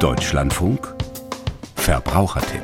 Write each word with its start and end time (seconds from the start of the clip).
Deutschlandfunk 0.00 0.94
Verbrauchertipp 1.74 2.62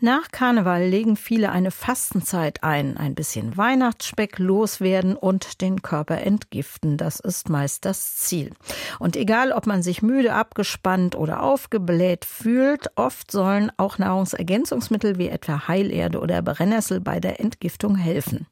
Nach 0.00 0.28
Karneval 0.32 0.88
legen 0.88 1.14
viele 1.14 1.52
eine 1.52 1.70
Fastenzeit 1.70 2.64
ein, 2.64 2.96
ein 2.96 3.14
bisschen 3.14 3.56
Weihnachtsspeck 3.56 4.40
loswerden 4.40 5.14
und 5.14 5.60
den 5.60 5.82
Körper 5.82 6.18
entgiften. 6.18 6.96
Das 6.96 7.20
ist 7.20 7.48
meist 7.48 7.84
das 7.84 8.16
Ziel. 8.16 8.50
Und 8.98 9.14
egal, 9.14 9.52
ob 9.52 9.68
man 9.68 9.84
sich 9.84 10.02
müde, 10.02 10.34
abgespannt 10.34 11.14
oder 11.14 11.40
aufgebläht 11.40 12.24
fühlt, 12.24 12.88
oft 12.96 13.30
sollen 13.30 13.70
auch 13.76 13.98
Nahrungsergänzungsmittel 13.98 15.16
wie 15.18 15.28
etwa 15.28 15.68
Heilerde 15.68 16.18
oder 16.18 16.42
Brennnessel 16.42 17.00
bei 17.00 17.20
der 17.20 17.38
Entgiftung 17.38 17.94
helfen. 17.94 18.48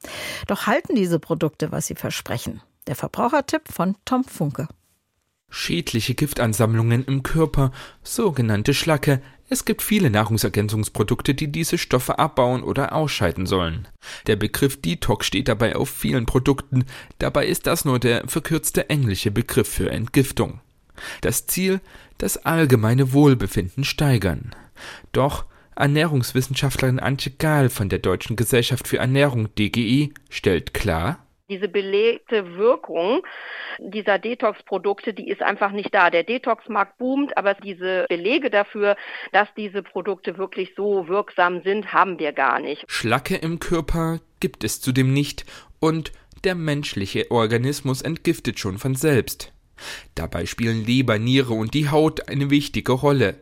Doch 0.46 0.68
halten 0.68 0.94
diese 0.94 1.18
Produkte, 1.18 1.72
was 1.72 1.88
sie 1.88 1.96
versprechen? 1.96 2.62
Der 2.86 2.94
Verbrauchertipp 2.94 3.66
von 3.66 3.96
Tom 4.04 4.22
Funke. 4.22 4.68
Schädliche 5.50 6.14
Giftansammlungen 6.14 7.04
im 7.04 7.22
Körper, 7.22 7.72
sogenannte 8.02 8.72
Schlacke, 8.72 9.20
es 9.52 9.64
gibt 9.64 9.82
viele 9.82 10.10
Nahrungsergänzungsprodukte, 10.10 11.34
die 11.34 11.50
diese 11.50 11.76
Stoffe 11.76 12.20
abbauen 12.20 12.62
oder 12.62 12.94
ausscheiden 12.94 13.46
sollen. 13.46 13.88
Der 14.28 14.36
Begriff 14.36 14.80
Detox 14.80 15.26
steht 15.26 15.48
dabei 15.48 15.74
auf 15.74 15.90
vielen 15.90 16.24
Produkten, 16.24 16.84
dabei 17.18 17.46
ist 17.46 17.66
das 17.66 17.84
nur 17.84 17.98
der 17.98 18.28
verkürzte 18.28 18.88
englische 18.88 19.32
Begriff 19.32 19.68
für 19.68 19.90
Entgiftung. 19.90 20.60
Das 21.20 21.48
Ziel, 21.48 21.80
das 22.18 22.36
allgemeine 22.36 23.12
Wohlbefinden 23.12 23.82
steigern. 23.82 24.54
Doch 25.10 25.46
Ernährungswissenschaftlerin 25.74 27.00
Antje 27.00 27.32
Gahl 27.36 27.70
von 27.70 27.88
der 27.88 27.98
Deutschen 27.98 28.36
Gesellschaft 28.36 28.86
für 28.86 28.98
Ernährung 28.98 29.52
DGE 29.56 30.10
stellt 30.28 30.74
klar, 30.74 31.26
diese 31.50 31.68
belegte 31.68 32.56
Wirkung 32.56 33.22
dieser 33.78 34.18
Detox-Produkte, 34.18 35.12
die 35.12 35.28
ist 35.28 35.42
einfach 35.42 35.72
nicht 35.72 35.92
da. 35.94 36.10
Der 36.10 36.24
Detox-Markt 36.24 36.98
boomt, 36.98 37.36
aber 37.36 37.54
diese 37.54 38.06
Belege 38.08 38.50
dafür, 38.50 38.96
dass 39.32 39.48
diese 39.56 39.82
Produkte 39.82 40.38
wirklich 40.38 40.72
so 40.76 41.08
wirksam 41.08 41.62
sind, 41.62 41.92
haben 41.92 42.18
wir 42.18 42.32
gar 42.32 42.60
nicht. 42.60 42.84
Schlacke 42.86 43.36
im 43.36 43.58
Körper 43.58 44.20
gibt 44.40 44.64
es 44.64 44.80
zudem 44.80 45.12
nicht 45.12 45.44
und 45.80 46.12
der 46.44 46.54
menschliche 46.54 47.30
Organismus 47.30 48.00
entgiftet 48.00 48.58
schon 48.58 48.78
von 48.78 48.94
selbst. 48.94 49.52
Dabei 50.14 50.46
spielen 50.46 50.84
Leber, 50.84 51.18
Niere 51.18 51.54
und 51.54 51.74
die 51.74 51.90
Haut 51.90 52.28
eine 52.28 52.50
wichtige 52.50 52.92
Rolle. 52.92 53.40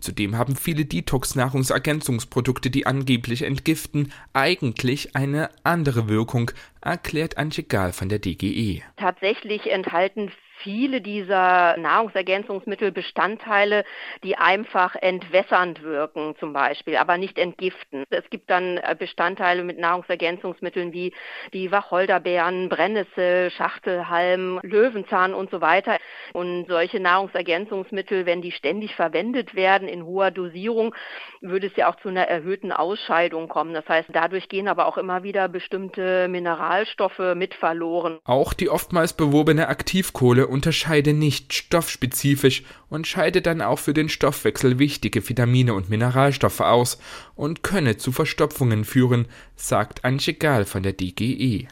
Zudem 0.00 0.36
haben 0.36 0.56
viele 0.56 0.84
Detox-Nahrungsergänzungsprodukte, 0.84 2.70
die 2.70 2.86
angeblich 2.86 3.42
entgiften, 3.42 4.12
eigentlich 4.32 5.16
eine 5.16 5.50
andere 5.64 6.08
Wirkung, 6.08 6.50
erklärt 6.86 7.36
Antje 7.38 7.64
Gahl 7.64 7.92
von 7.92 8.08
der 8.08 8.18
DGE. 8.18 8.82
Tatsächlich 8.96 9.70
enthalten 9.70 10.30
viele 10.58 11.00
dieser 11.00 11.76
Nahrungsergänzungsmittel 11.76 12.92
Bestandteile, 12.92 13.84
die 14.24 14.36
einfach 14.36 14.94
entwässernd 14.96 15.82
wirken 15.82 16.34
zum 16.38 16.52
Beispiel, 16.52 16.96
aber 16.96 17.18
nicht 17.18 17.38
entgiften. 17.38 18.04
Es 18.10 18.28
gibt 18.30 18.50
dann 18.50 18.78
äh, 18.78 18.96
Bestandteile 18.98 19.62
mit 19.64 19.78
Nahrungsergänzungsmitteln 19.78 20.92
wie 20.92 21.12
die 21.52 21.70
Wacholderbeeren, 21.70 22.68
Brennnessel, 22.68 23.50
Schachtelhalm, 23.50 24.60
Löwenzahn 24.62 25.34
und 25.34 25.50
so 25.50 25.60
weiter. 25.60 25.98
Und 26.32 26.66
solche 26.68 27.00
Nahrungsergänzungsmittel, 27.00 28.26
wenn 28.26 28.42
die 28.42 28.52
ständig 28.52 28.94
verwendet 28.94 29.54
werden 29.54 29.88
in 29.88 30.04
hoher 30.04 30.30
Dosierung, 30.30 30.94
würde 31.40 31.66
es 31.66 31.76
ja 31.76 31.90
auch 31.90 31.96
zu 31.96 32.08
einer 32.08 32.26
erhöhten 32.28 32.72
Ausscheidung 32.72 33.48
kommen. 33.48 33.74
Das 33.74 33.88
heißt, 33.88 34.08
dadurch 34.12 34.48
gehen 34.48 34.68
aber 34.68 34.86
auch 34.86 34.98
immer 34.98 35.22
wieder 35.22 35.48
bestimmte 35.48 36.28
Mineralstoffe 36.76 37.34
mit 37.36 37.54
verloren. 37.54 38.18
Auch 38.24 38.52
die 38.52 38.68
oftmals 38.68 39.14
beworbene 39.14 39.68
Aktivkohle 39.68 40.46
unterscheide 40.46 41.14
nicht 41.14 41.54
stoffspezifisch 41.54 42.64
und 42.90 43.06
scheide 43.06 43.40
dann 43.40 43.62
auch 43.62 43.78
für 43.78 43.94
den 43.94 44.08
Stoffwechsel 44.10 44.78
wichtige 44.78 45.26
Vitamine 45.26 45.72
und 45.72 45.88
Mineralstoffe 45.88 46.60
aus 46.60 46.98
und 47.34 47.62
könne 47.62 47.96
zu 47.96 48.12
Verstopfungen 48.12 48.84
führen, 48.84 49.26
sagt 49.54 50.04
Antje 50.04 50.34
Gahl 50.34 50.66
von 50.66 50.82
der 50.82 50.92
DGE. 50.92 51.66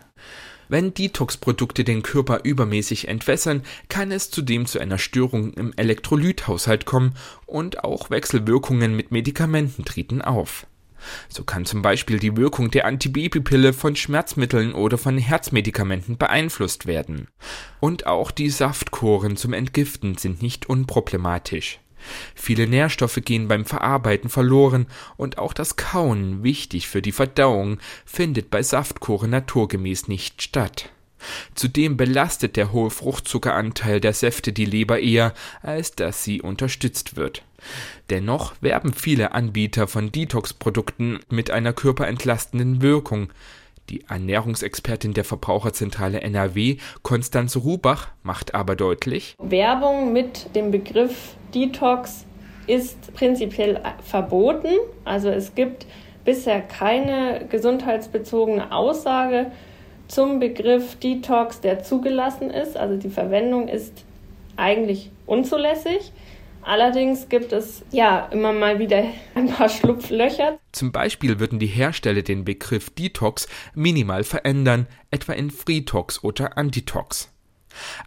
Wenn 0.69 0.95
Detox-Produkte 0.95 1.85
den 1.85 2.03
Körper 2.03 2.41
übermäßig 2.43 3.09
entwässern, 3.09 3.63
kann 3.91 4.11
es 4.11 4.31
zudem 4.31 4.65
zu 4.65 4.79
einer 4.79 4.97
Störung 4.97 5.53
im 5.53 5.75
Elektrolythaushalt 5.77 6.87
kommen 6.87 7.15
und 7.45 7.85
auch 7.85 8.09
Wechselwirkungen 8.09 8.97
mit 8.97 9.13
Medikamenten 9.13 9.85
treten 9.85 10.23
auf. 10.23 10.67
So 11.29 11.45
kann 11.45 11.65
zum 11.65 11.83
Beispiel 11.83 12.19
die 12.19 12.37
Wirkung 12.37 12.71
der 12.71 12.87
Antibabypille 12.87 13.73
von 13.73 13.97
Schmerzmitteln 13.97 14.73
oder 14.73 14.99
von 14.99 15.19
Herzmedikamenten 15.19 16.17
beeinflusst 16.17 16.87
werden. 16.87 17.29
Und 17.81 18.07
auch 18.07 18.31
die 18.31 18.51
Saftkoren 18.51 19.37
zum 19.37 19.53
Entgiften 19.53 20.17
sind 20.17 20.43
nicht 20.43 20.69
unproblematisch. 20.69 21.81
Viele 22.35 22.67
Nährstoffe 22.67 23.21
gehen 23.25 23.49
beim 23.49 23.65
Verarbeiten 23.65 24.29
verloren 24.31 24.87
und 25.17 25.39
auch 25.39 25.53
das 25.53 25.77
Kauen, 25.77 26.43
wichtig 26.43 26.89
für 26.89 27.03
die 27.03 27.13
Verdauung, 27.13 27.79
findet 28.05 28.51
bei 28.51 28.63
Saftkoren 28.63 29.31
naturgemäß 29.31 30.09
nicht 30.09 30.43
statt. 30.43 30.91
Zudem 31.55 31.97
belastet 31.97 32.57
der 32.57 32.73
hohe 32.73 32.91
Fruchtzuckeranteil 32.91 34.01
der 34.01 34.13
Säfte 34.13 34.53
die 34.53 34.65
Leber 34.65 35.01
eher, 35.01 35.35
als 35.63 35.93
dass 35.93 36.25
sie 36.25 36.43
unterstützt 36.43 37.17
wird. 37.17 37.43
Dennoch 38.11 38.55
werben 38.61 38.93
viele 38.93 39.33
Anbieter 39.33 39.87
von 39.87 40.13
Detox-Produkten 40.13 41.21
mit 41.31 41.51
einer 41.51 41.73
körperentlastenden 41.73 42.83
Wirkung. 42.83 43.31
Die 43.91 44.05
Ernährungsexpertin 44.09 45.13
der 45.13 45.25
Verbraucherzentrale 45.25 46.21
NRW, 46.21 46.79
Konstanze 47.03 47.59
Rubach, 47.59 48.09
macht 48.23 48.55
aber 48.55 48.77
deutlich, 48.77 49.37
Werbung 49.39 50.13
mit 50.13 50.55
dem 50.55 50.71
Begriff 50.71 51.37
Detox 51.55 52.25
ist 52.67 53.13
prinzipiell 53.15 53.81
verboten. 54.03 54.73
Also 55.05 55.29
es 55.29 55.55
gibt 55.55 55.87
bisher 56.25 56.63
keine 56.63 57.47
gesundheitsbezogene 57.51 58.73
Aussage 58.73 59.53
zum 60.09 60.41
Begriff 60.41 60.97
Detox, 60.97 61.61
der 61.61 61.83
zugelassen 61.83 62.51
ist. 62.51 62.77
Also 62.77 62.97
die 62.97 63.11
Verwendung 63.11 63.69
ist 63.69 64.05
eigentlich 64.57 65.11
unzulässig. 65.27 66.13
Allerdings 66.63 67.29
gibt 67.29 67.53
es 67.53 67.85
ja 67.91 68.27
immer 68.33 68.53
mal 68.53 68.79
wieder 68.79 69.05
ein 69.35 69.49
paar 69.49 69.69
Schlupflöcher. 69.69 70.59
Zum 70.73 70.93
Beispiel 70.93 71.39
würden 71.39 71.59
die 71.59 71.67
Hersteller 71.67 72.23
den 72.23 72.45
Begriff 72.45 72.91
Detox 72.91 73.49
minimal 73.75 74.25
verändern, 74.25 74.87
etwa 75.11 75.35
in 75.35 75.51
Freetox 75.51 76.25
oder 76.25 76.57
Antitox. 76.57 77.34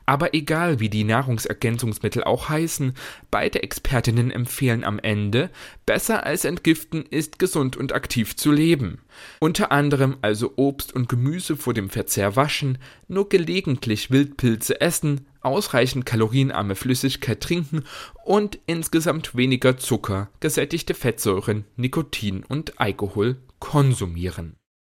Aber 0.05 0.33
egal 0.33 0.79
wie 0.79 0.89
die 0.89 1.03
Nahrungsergänzungsmittel 1.03 2.23
auch 2.23 2.49
heißen, 2.49 2.93
beide 3.31 3.63
Expertinnen 3.63 4.31
empfehlen 4.31 4.83
am 4.83 4.99
Ende, 4.99 5.49
besser 5.85 6.25
als 6.25 6.45
entgiften 6.45 7.05
ist 7.09 7.39
gesund 7.39 7.77
und 7.77 7.93
aktiv 7.93 8.35
zu 8.35 8.51
leben. 8.51 8.99
Unter 9.39 9.71
anderem 9.71 10.17
also 10.21 10.53
Obst 10.55 10.93
und 10.93 11.09
Gemüse 11.09 11.55
vor 11.55 11.73
dem 11.73 11.89
Verzehr 11.89 12.35
waschen, 12.35 12.77
nur 13.07 13.29
gelegentlich 13.29 14.11
Wildpilze 14.11 14.81
essen, 14.81 15.25
ausreichend 15.41 16.05
kalorienarme 16.05 16.75
Flüssigkeit 16.75 17.41
trinken 17.41 17.83
und 18.25 18.59
insgesamt 18.65 19.35
weniger 19.35 19.77
Zucker, 19.77 20.29
gesättigte 20.39 20.93
Fettsäuren, 20.93 21.65
Nikotin 21.77 22.43
und 22.43 22.79
Alkohol 22.79 23.37
konsumieren. 23.59 24.56